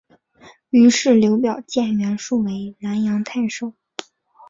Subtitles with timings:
[0.71, 3.75] 于是刘表荐袁术为南阳太守。